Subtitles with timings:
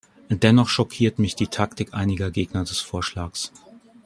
[0.31, 3.51] Dennoch schockiert mich die Taktik einiger Gegner des Vorschlags.